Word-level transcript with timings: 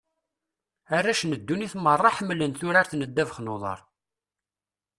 Arrac 0.95 1.21
n 1.25 1.31
ddunit 1.39 1.73
merra, 1.83 2.09
ḥemmlen 2.17 2.51
turart 2.59 2.91
n 2.95 3.01
ddabax 3.09 3.37
n 3.41 3.51
uḍar. 3.55 3.79